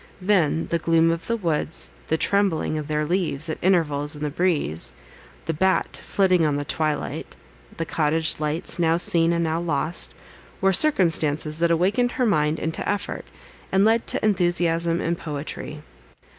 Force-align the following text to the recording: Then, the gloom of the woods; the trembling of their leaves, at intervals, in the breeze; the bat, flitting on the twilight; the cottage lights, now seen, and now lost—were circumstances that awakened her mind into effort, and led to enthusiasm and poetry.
Then, 0.19 0.65
the 0.71 0.79
gloom 0.79 1.11
of 1.11 1.27
the 1.27 1.37
woods; 1.37 1.91
the 2.07 2.17
trembling 2.17 2.75
of 2.75 2.87
their 2.87 3.05
leaves, 3.05 3.49
at 3.49 3.59
intervals, 3.61 4.15
in 4.15 4.23
the 4.23 4.31
breeze; 4.31 4.93
the 5.45 5.53
bat, 5.53 6.01
flitting 6.03 6.43
on 6.43 6.55
the 6.55 6.65
twilight; 6.65 7.35
the 7.77 7.85
cottage 7.85 8.39
lights, 8.39 8.79
now 8.79 8.97
seen, 8.97 9.31
and 9.31 9.43
now 9.43 9.59
lost—were 9.59 10.73
circumstances 10.73 11.59
that 11.59 11.69
awakened 11.69 12.13
her 12.13 12.25
mind 12.25 12.57
into 12.57 12.89
effort, 12.89 13.25
and 13.71 13.85
led 13.85 14.07
to 14.07 14.25
enthusiasm 14.25 14.99
and 15.01 15.19
poetry. 15.19 15.83